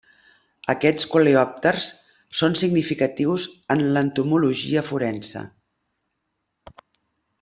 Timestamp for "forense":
4.89-5.45